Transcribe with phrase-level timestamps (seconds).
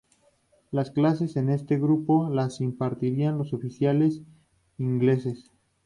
[0.71, 4.23] Las clases en este grupo las impartían los oficiales
[4.79, 5.51] ingleses.